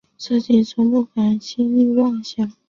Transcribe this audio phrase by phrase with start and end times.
[0.17, 2.51] 自己从不敢轻易妄想